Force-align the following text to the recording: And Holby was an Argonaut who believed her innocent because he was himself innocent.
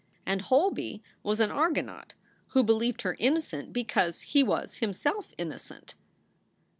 And 0.25 0.41
Holby 0.41 1.03
was 1.21 1.39
an 1.39 1.51
Argonaut 1.51 2.15
who 2.57 2.63
believed 2.63 3.03
her 3.03 3.15
innocent 3.19 3.71
because 3.71 4.21
he 4.21 4.41
was 4.41 4.77
himself 4.77 5.31
innocent. 5.37 5.93